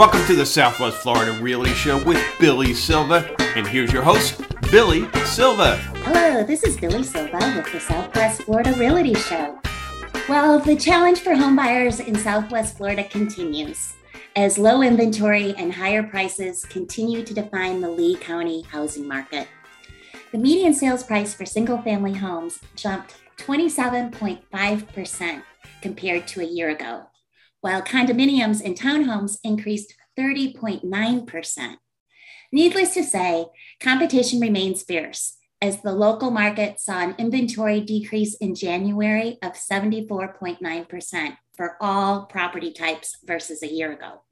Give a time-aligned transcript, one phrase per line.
[0.00, 3.36] Welcome to the Southwest Florida Realty Show with Billee Silva.
[3.54, 5.76] And here's your host, Billee Silva.
[5.76, 9.60] Hello, this is Billee Silva with the Southwest Florida Realty Show.
[10.26, 13.92] Well, the challenge for homebuyers in Southwest Florida continues
[14.36, 19.48] as low inventory and higher prices continue to define the Lee County housing market.
[20.32, 25.42] The median sales price for single family homes jumped 27.5%
[25.82, 27.09] compared to a year ago
[27.60, 31.76] while condominiums and townhomes increased 30.9%.
[32.52, 33.46] Needless to say,
[33.80, 41.36] competition remains fierce as the local market saw an inventory decrease in January of 74.9%
[41.54, 44.22] for all property types versus a year ago.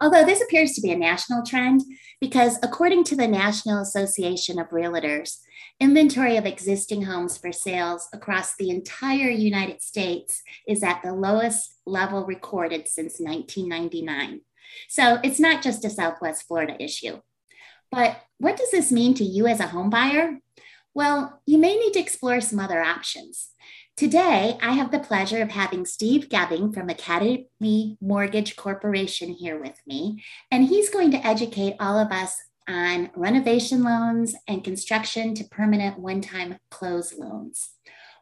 [0.00, 1.82] Although this appears to be a national trend,
[2.20, 5.40] because according to the National Association of Realtors,
[5.78, 11.74] inventory of existing homes for sales across the entire United States is at the lowest
[11.84, 14.40] level recorded since 1999.
[14.88, 17.20] So it's not just a Southwest Florida issue.
[17.90, 20.38] But what does this mean to you as a home buyer?
[20.94, 23.50] Well, you may need to explore some other options.
[24.00, 29.78] Today, I have the pleasure of having Steve Geving from Academy Mortgage Corporation here with
[29.86, 32.34] me, and he's going to educate all of us
[32.66, 37.72] on renovation loans and construction to permanent one time close loans.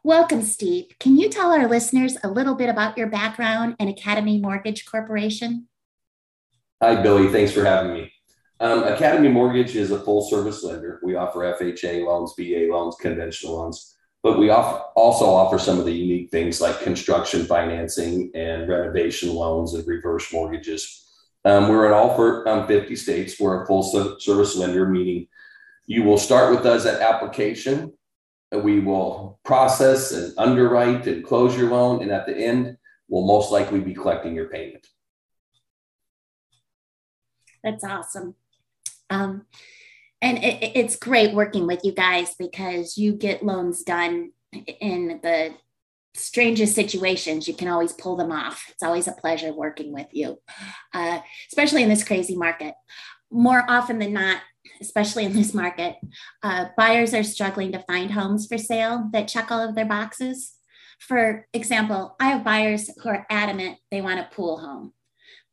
[0.03, 0.87] Welcome, Steve.
[0.99, 5.69] Can you tell our listeners a little bit about your background and Academy Mortgage Corporation?
[6.83, 7.31] Hi, Billee.
[7.31, 8.11] Thanks for having me.
[8.59, 10.99] Um, Academy Mortgage is a full service lender.
[11.03, 15.93] We offer FHA loans, VA loans, conventional loans but we also offer some of the
[15.93, 21.05] unique things like construction financing and renovation loans and reverse mortgages.
[21.45, 23.39] Um, we're in all for, um, 50 states.
[23.39, 23.83] We're a full
[24.19, 25.27] service lender, meaning
[25.85, 27.93] you will start with us at application.
[28.51, 32.01] We will process and underwrite and close your loan.
[32.01, 34.85] And at the end, we'll most likely be collecting your payment.
[37.63, 38.35] That's awesome.
[39.09, 39.45] Um,
[40.21, 45.53] and it, it's great working with you guys because you get loans done in the
[46.15, 47.47] strangest situations.
[47.47, 48.65] You can always pull them off.
[48.69, 50.39] It's always a pleasure working with you
[50.93, 51.19] uh,
[51.51, 52.73] especially in this crazy market.
[53.31, 54.41] More often than not
[54.81, 55.95] especially in this market
[56.43, 60.53] uh, buyers are struggling to find homes for sale that check all of their boxes.
[60.99, 64.93] For example i have buyers who are adamant they want a pool home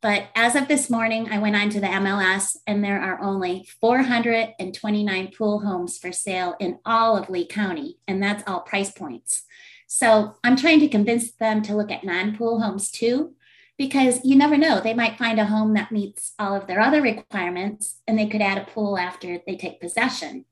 [0.01, 3.67] but as of this morning, I went on to the MLS and there are only
[3.81, 9.43] 429 pool homes for sale in all of Lee County, and that's all price points.
[9.87, 13.33] So I'm trying to convince them to look at non pool homes too,
[13.77, 14.79] because you never know.
[14.79, 18.41] They might find a home that meets all of their other requirements and they could
[18.41, 20.45] add a pool after they take possession.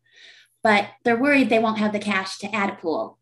[0.63, 3.19] But they're worried they won't have the cash to add a pool.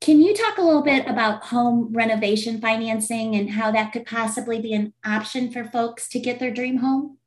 [0.00, 4.58] Can you talk a little bit about home renovation financing and how that could possibly
[4.58, 7.18] be an option for folks to get their dream home?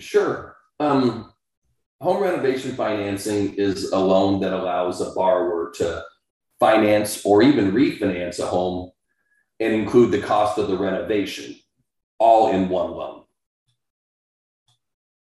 [0.00, 0.56] Sure.
[0.80, 1.32] Um,
[2.00, 6.02] home renovation financing is a loan that allows a borrower to
[6.58, 8.90] finance or even refinance a home
[9.60, 11.54] and include the cost of the renovation
[12.18, 13.24] all in one loan.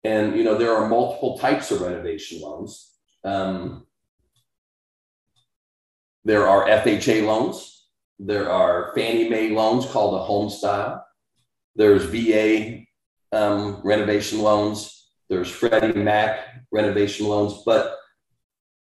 [0.05, 2.91] And you know there are multiple types of renovation loans.
[3.25, 3.87] Um,
[6.25, 7.87] there are FHA loans.
[8.19, 11.05] There are Fannie Mae loans called a home style.
[11.75, 12.85] There's VA
[13.33, 15.11] um, renovation loans.
[15.29, 17.63] There's Freddie Mac renovation loans.
[17.65, 17.97] But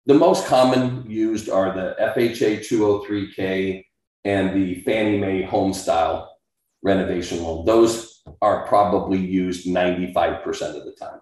[0.06, 3.84] the most common used are the FHA 203K
[4.24, 6.36] and the Fannie Mae home style
[6.82, 7.64] renovation loan.
[7.64, 10.44] Those are probably used 95%
[10.76, 11.20] of the time.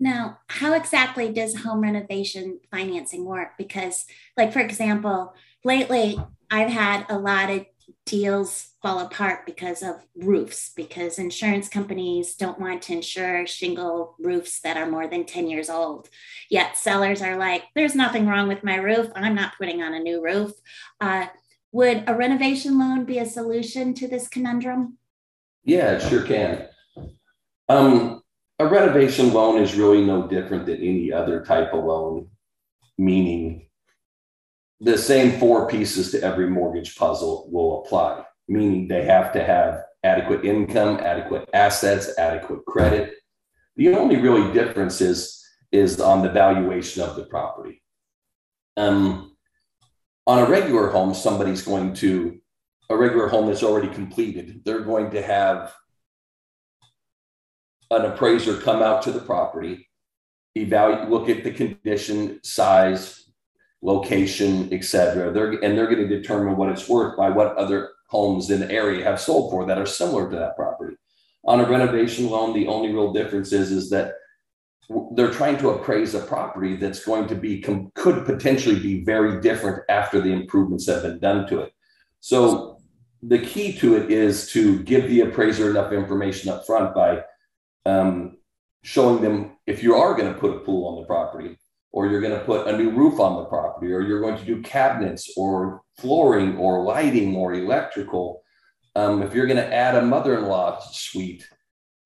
[0.00, 3.58] Now, how exactly does home renovation financing work?
[3.58, 6.18] Because, like, for example, lately
[6.50, 7.66] I've had a lot of
[8.06, 14.60] deals fall apart because of roofs, because insurance companies don't want to insure shingle roofs
[14.60, 16.08] that are more than 10 years old.
[16.48, 19.10] Yet sellers are like, there's nothing wrong with my roof.
[19.14, 20.52] I'm not putting on a new roof.
[21.00, 21.26] Uh,
[21.72, 24.96] would a renovation loan be a solution to this conundrum?
[25.64, 26.66] Yeah, it sure can.
[27.68, 28.22] Um,
[28.58, 32.28] a renovation loan is really no different than any other type of loan,
[32.96, 33.68] meaning
[34.80, 39.82] the same four pieces to every mortgage puzzle will apply, meaning they have to have
[40.02, 43.14] adequate income, adequate assets, adequate credit.
[43.76, 47.82] The only really difference is, is on the valuation of the property.
[48.76, 49.36] Um,
[50.26, 52.38] on a regular home, somebody's going to,
[52.90, 55.74] a regular home that's already completed, they're going to have
[57.90, 59.88] an appraiser come out to the property,
[60.54, 63.30] evaluate, look at the condition, size,
[63.82, 65.32] location, etc.
[65.32, 68.70] They're and they're going to determine what it's worth by what other homes in the
[68.70, 70.96] area have sold for that are similar to that property.
[71.44, 74.14] On a renovation loan, the only real difference is, is that
[75.14, 79.84] they're trying to appraise a property that's going to be could potentially be very different
[79.88, 81.72] after the improvements have been done to it.
[82.20, 82.80] So
[83.22, 87.22] the key to it is to give the appraiser enough information up front by
[87.88, 88.38] um,
[88.82, 91.58] showing them if you are going to put a pool on the property
[91.90, 94.44] or you're going to put a new roof on the property or you're going to
[94.44, 98.42] do cabinets or flooring or lighting or electrical
[98.94, 101.48] um, if you're going to add a mother-in-law suite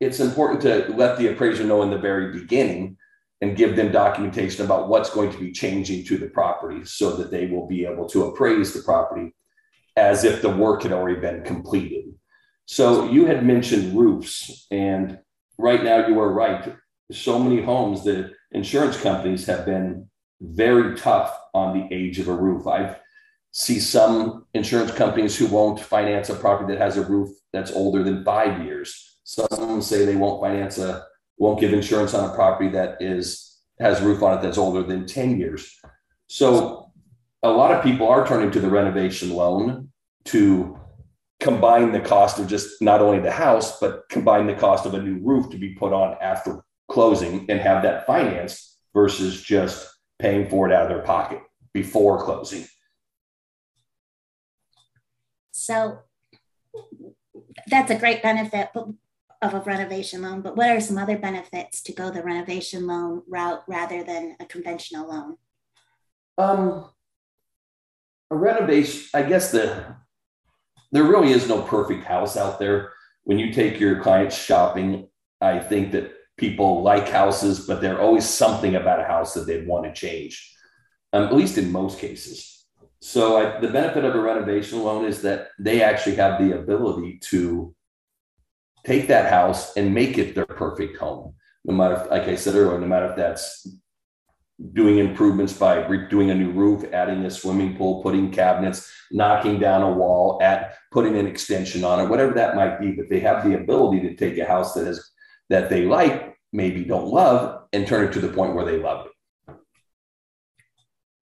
[0.01, 2.97] it's important to let the appraiser know in the very beginning
[3.41, 7.31] and give them documentation about what's going to be changing to the property so that
[7.31, 9.35] they will be able to appraise the property
[9.97, 12.05] as if the work had already been completed.
[12.67, 15.19] So you had mentioned roofs, and
[15.63, 16.75] right now you are right.
[17.11, 20.09] So many homes, the insurance companies have been
[20.41, 22.67] very tough on the age of a roof.
[22.67, 22.97] I
[23.53, 28.03] see some insurance companies who won't finance a property that has a roof that's older
[28.03, 31.05] than five years some say they won't finance a,
[31.39, 34.83] won't give insurance on a property that is has a roof on it that's older
[34.83, 35.81] than 10 years.
[36.29, 36.93] So
[37.43, 39.91] a lot of people are turning to the renovation loan
[40.27, 40.79] to
[41.43, 45.03] combine the cost of just not only the house, but combine the cost of a
[45.03, 50.49] new roof to be put on after closing and have that financed versus just paying
[50.49, 51.41] for it out of their pocket
[51.75, 52.65] before closing.
[55.51, 55.99] So
[57.67, 58.71] that's a great benefit,
[59.43, 63.23] of a renovation loan, but what are some other benefits to go the renovation loan
[63.29, 65.37] route rather than a conventional loan?
[66.39, 66.89] Um,
[68.31, 69.97] a renovation, I guess the
[70.93, 72.93] there really is no perfect house out there.
[73.25, 75.09] When you take your clients shopping,
[75.41, 79.67] I think that people like houses, but there's always something about a house that they'd
[79.67, 80.55] want to change,
[81.13, 82.67] um, at least in most cases.
[83.01, 87.19] So I, the benefit of a renovation loan is that they actually have the ability
[87.31, 87.75] to
[88.85, 91.35] take that house and make it their perfect home.
[91.65, 93.67] No matter, if, like I said earlier, no matter if that's
[94.73, 99.83] doing improvements by doing a new roof, adding a swimming pool, putting cabinets, knocking down
[99.83, 102.93] a wall, at putting an extension on it, whatever that might be.
[102.93, 105.11] But they have the ability to take a house that is
[105.49, 109.07] that they like, maybe don't love, and turn it to the point where they love
[109.07, 109.13] it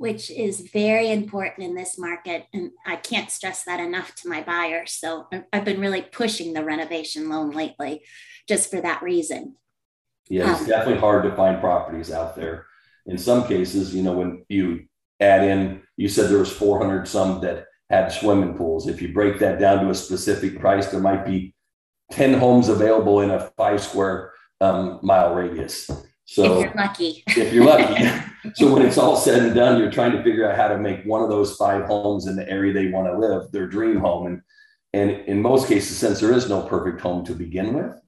[0.01, 2.47] which is very important in this market.
[2.55, 4.93] And I can't stress that enough to my buyers.
[4.93, 8.01] So I've been really pushing the renovation loan lately
[8.49, 9.57] just for that reason.
[10.31, 12.65] Yeah, it's um, definitely hard to find properties out there.
[13.07, 14.87] In some cases, you know, when you
[15.21, 18.87] add in, you said there was 400 some that had swimming pools.
[18.87, 21.55] If you break that down to a specific price, there might be
[22.13, 25.91] 10 homes available in a five square um, mile radius.
[26.25, 27.25] So if you're lucky.
[27.27, 28.23] if you're lucky.
[28.55, 31.05] so when it's all said and done, you're trying to figure out how to make
[31.05, 34.27] one of those five homes in the area they want to live their dream home.
[34.27, 34.43] And
[34.93, 38.01] and in most cases, since there is no perfect home to begin with,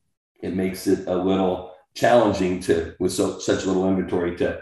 [0.42, 4.60] it makes it a little challenging to with so such little inventory to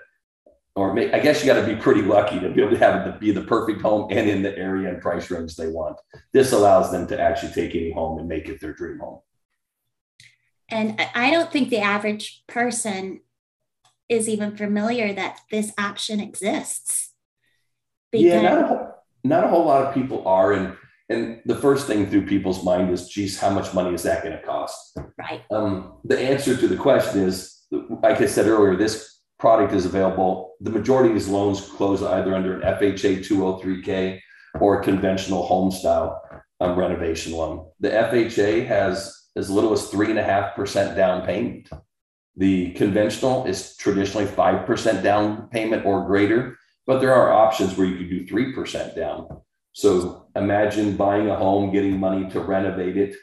[0.80, 3.06] or make, I guess you got to be pretty lucky to be able to have
[3.06, 5.98] it to be the perfect home and in the area and price range they want.
[6.32, 9.20] This allows them to actually take any home and make it their dream home.
[10.70, 13.20] And I don't think the average person
[14.08, 17.12] is even familiar that this option exists.
[18.12, 20.52] Yeah, not a, whole, not a whole lot of people are.
[20.52, 20.76] And
[21.10, 24.36] and the first thing through people's mind is, geez, how much money is that going
[24.36, 24.96] to cost?
[25.18, 25.42] Right.
[25.50, 30.54] Um, the answer to the question is, like I said earlier, this product is available.
[30.60, 34.20] The majority of these loans close either under an FHA 203K
[34.60, 36.22] or a conventional home style
[36.60, 37.68] um, renovation loan.
[37.80, 41.68] The FHA has as little as three and a half percent down payment.
[42.36, 47.96] The conventional is traditionally 5% down payment or greater, but there are options where you
[47.96, 49.40] can do 3% down.
[49.72, 53.16] So imagine buying a home, getting money to renovate it,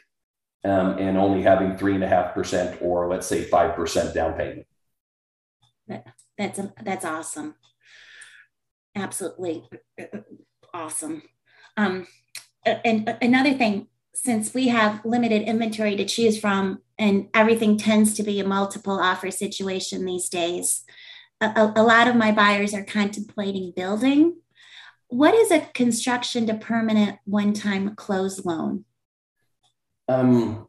[0.64, 4.67] um, and only having 3.5% or let's say 5% down payment.
[6.36, 7.54] That's, that's awesome.
[8.94, 9.64] Absolutely
[10.74, 11.22] awesome.
[11.76, 12.06] Um,
[12.64, 18.22] and another thing, since we have limited inventory to choose from and everything tends to
[18.22, 20.84] be a multiple offer situation these days,
[21.40, 24.38] a, a lot of my buyers are contemplating building.
[25.06, 28.84] What is a construction to permanent one time close loan?
[30.08, 30.66] Um,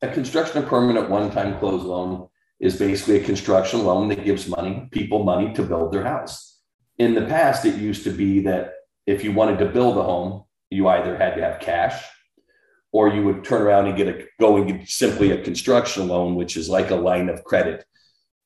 [0.00, 4.48] a construction to permanent one time close loan is basically a construction loan that gives
[4.48, 6.60] money, people money to build their house.
[6.98, 8.72] In the past, it used to be that
[9.06, 12.02] if you wanted to build a home, you either had to have cash
[12.92, 16.34] or you would turn around and get a go and get simply a construction loan,
[16.34, 17.84] which is like a line of credit.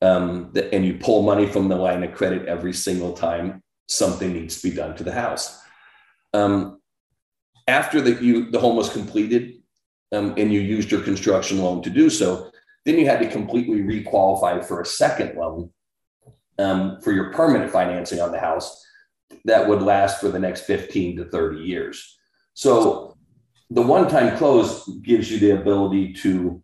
[0.03, 4.61] Um, and you pull money from the line of credit every single time something needs
[4.61, 5.61] to be done to the house.
[6.33, 6.81] Um,
[7.69, 9.63] after that you the home was completed
[10.13, 12.51] um, and you used your construction loan to do so,
[12.85, 15.71] then you had to completely requalify for a second loan
[16.59, 18.85] um, for your permanent financing on the house
[19.45, 22.19] that would last for the next 15 to 30 years.
[22.55, 23.17] So
[23.71, 26.63] the one time close gives you the ability to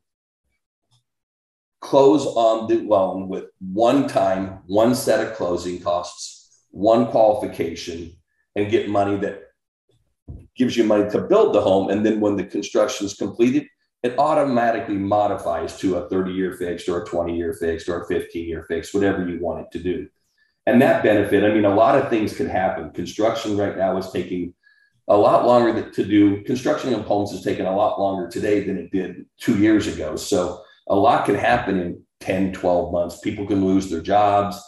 [1.81, 8.13] close on the loan with one time, one set of closing costs, one qualification,
[8.57, 9.43] and get money that
[10.57, 11.91] gives you money to build the home.
[11.91, 13.67] And then when the construction is completed,
[14.07, 18.07] it automatically modifies to a 30 year fixed or a 20 year fixed or a
[18.07, 20.09] 15 year fixed, whatever you want it to do.
[20.67, 22.91] And that benefit, I mean, a lot of things can happen.
[22.91, 24.55] Construction right now is taking
[25.09, 26.43] a lot longer to do.
[26.45, 30.15] Construction of homes is taking a lot longer today than it did two years ago.
[30.15, 33.21] So a lot can happen in 10, 12 months.
[33.21, 34.61] People can lose their jobs.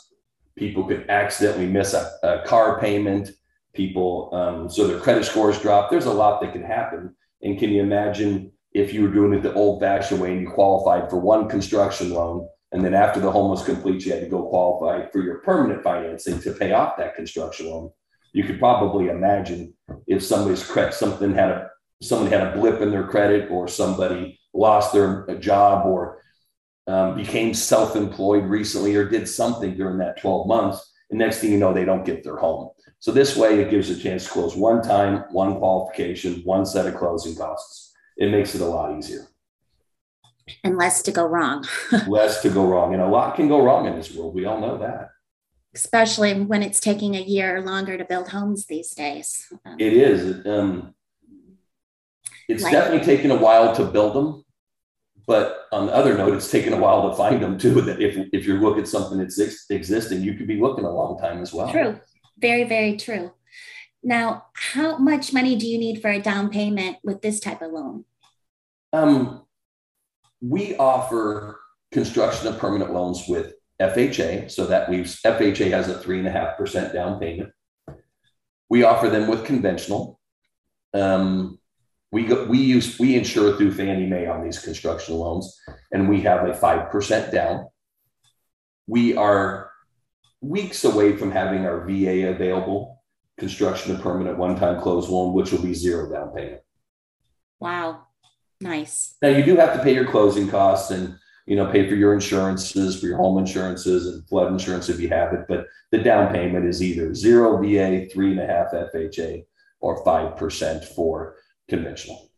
[0.56, 3.30] People could accidentally miss a, a car payment.
[3.72, 5.90] People, um, so their credit scores drop.
[5.90, 7.14] There's a lot that can happen.
[7.42, 10.50] And can you imagine if you were doing it the old fashioned way and you
[10.50, 12.48] qualified for one construction loan?
[12.72, 15.82] And then after the home was complete, you had to go qualify for your permanent
[15.82, 17.90] financing to pay off that construction loan.
[18.32, 19.74] You could probably imagine
[20.06, 21.70] if somebody's credit, something had a,
[22.02, 26.22] someone had a blip in their credit or somebody lost their job or
[26.88, 30.92] um, became self-employed recently or did something during that 12 months.
[31.10, 32.70] And next thing you know, they don't get their home.
[32.98, 36.86] So this way it gives a chance to close one time, one qualification, one set
[36.86, 37.87] of closing costs.
[38.18, 39.28] It makes it a lot easier.
[40.64, 41.64] And less to go wrong.
[42.08, 42.92] less to go wrong.
[42.92, 44.34] And a lot can go wrong in this world.
[44.34, 45.10] We all know that.
[45.74, 49.52] Especially when it's taking a year longer to build homes these days.
[49.64, 50.44] Um, it is.
[50.46, 50.94] Um,
[52.48, 54.44] it's like, definitely taken a while to build them.
[55.26, 57.80] But on the other note, it's taken a while to find them too.
[57.82, 60.90] That if, if you're looking at something that's ex- existing, you could be looking a
[60.90, 61.70] long time as well.
[61.70, 62.00] True.
[62.38, 63.32] Very, very true.
[64.02, 67.72] Now, how much money do you need for a down payment with this type of
[67.72, 68.04] loan?
[68.92, 69.42] Um,
[70.40, 71.60] we offer
[71.92, 74.50] construction of permanent loans with FHA.
[74.50, 77.52] So that leaves FHA has a three and a half percent down payment.
[78.68, 80.20] We offer them with conventional.
[80.94, 81.58] Um,
[82.10, 85.58] we go, we use we insure through Fannie Mae on these construction loans,
[85.92, 87.66] and we have a five percent down.
[88.86, 89.70] We are
[90.40, 92.97] weeks away from having our VA available,
[93.38, 96.60] construction of permanent one-time close loan, which will be zero down payment.
[97.60, 98.02] Wow,
[98.60, 99.16] nice.
[99.22, 101.16] Now you do have to pay your closing costs and
[101.46, 105.08] you know pay for your insurances, for your home insurances and flood insurance if you
[105.08, 109.44] have it, but the down payment is either zero VA, three and a half FHA,
[109.80, 111.36] or five percent for
[111.68, 112.28] conventional.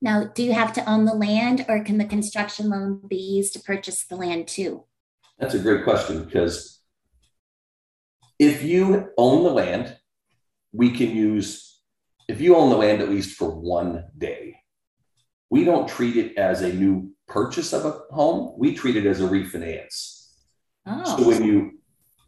[0.00, 3.52] Now, do you have to own the land or can the construction loan be used
[3.52, 4.82] to purchase the land too?
[5.38, 6.81] That's a great question because
[8.42, 9.96] if you own the land,
[10.72, 11.80] we can use,
[12.26, 14.56] if you own the land at least for one day,
[15.48, 18.54] we don't treat it as a new purchase of a home.
[18.58, 20.26] We treat it as a refinance.
[20.86, 21.16] Oh.
[21.16, 21.78] So when you,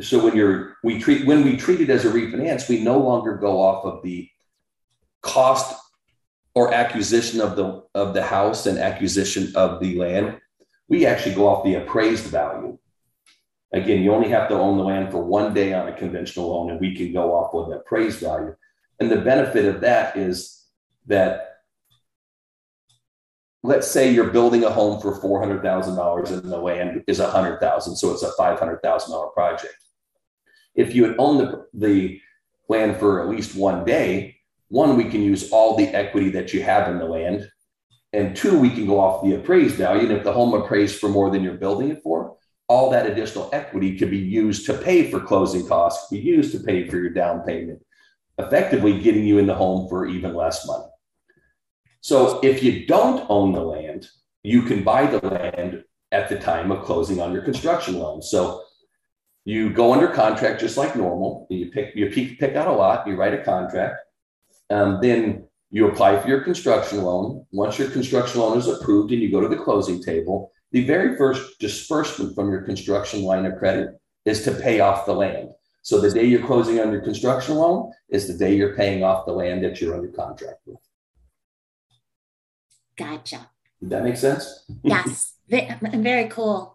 [0.00, 3.36] so when you're, we treat, when we treat it as a refinance, we no longer
[3.36, 4.28] go off of the
[5.20, 5.74] cost
[6.54, 10.38] or acquisition of the of the house and acquisition of the land,
[10.88, 12.78] we actually go off the appraised value.
[13.74, 16.70] Again, you only have to own the land for one day on a conventional loan,
[16.70, 18.54] and we can go off with the appraised value.
[19.00, 20.64] And the benefit of that is
[21.06, 21.56] that
[23.64, 27.18] let's say you're building a home for four hundred thousand dollars, and the land is
[27.18, 29.74] a hundred thousand, so it's a five hundred thousand dollar project.
[30.76, 32.20] If you had owned the, the
[32.68, 34.36] land for at least one day,
[34.68, 37.50] one, we can use all the equity that you have in the land.
[38.12, 40.02] And two, we can go off the appraised value.
[40.02, 42.36] And if the home appraised for more than you're building it for,
[42.68, 46.60] all that additional equity could be used to pay for closing costs, be used to
[46.60, 47.84] pay for your down payment,
[48.38, 50.86] effectively getting you in the home for even less money.
[52.00, 54.08] So if you don't own the land,
[54.42, 58.22] you can buy the land at the time of closing on your construction loan.
[58.22, 58.62] So
[59.44, 61.46] you go under contract just like normal.
[61.50, 63.96] You pick you pick, pick out a lot, you write a contract.
[64.70, 67.46] Um, then you apply for your construction loan.
[67.50, 71.16] Once your construction loan is approved and you go to the closing table, the very
[71.16, 73.90] first disbursement from your construction line of credit
[74.24, 75.50] is to pay off the land.
[75.82, 79.24] So the day you're closing on your construction loan is the day you're paying off
[79.24, 80.80] the land that you're under contract with.
[82.98, 83.48] Gotcha.
[83.80, 84.64] Did that make sense?
[84.82, 86.74] yes, very cool.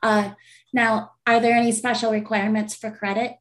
[0.00, 0.30] Uh,
[0.72, 3.32] now, are there any special requirements for credit?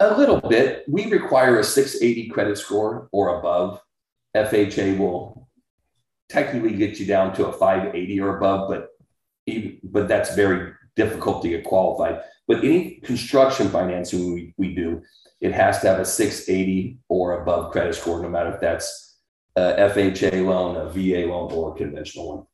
[0.00, 0.84] A little bit.
[0.86, 3.80] We require a 680 credit score or above.
[4.36, 5.49] FHA will
[6.30, 8.90] technically get you down to a 580 or above, but
[9.46, 12.22] even, but that's very difficult to get qualified.
[12.46, 15.02] But any construction financing we, we do,
[15.40, 19.18] it has to have a 680 or above credit score, no matter if that's
[19.56, 22.46] a FHA loan, a VA loan, or a conventional one.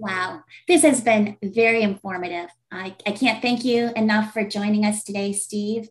[0.00, 2.50] Wow, this has been very informative.
[2.70, 5.88] I, I can't thank you enough for joining us today, Steve.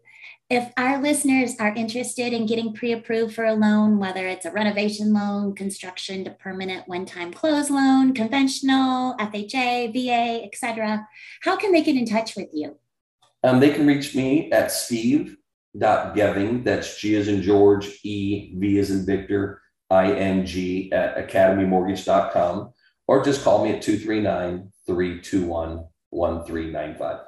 [0.49, 4.51] If our listeners are interested in getting pre approved for a loan, whether it's a
[4.51, 11.05] renovation loan, construction to permanent one time close loan, conventional, FHA, VA, etc.,
[11.41, 12.77] how can they get in touch with you?
[13.43, 18.89] Um, they can reach me at steve.geving, that's G as in George, E, V as
[18.89, 22.71] in Victor, I N G at academymortgage.com
[23.05, 27.19] or just call me at 239 321 1395.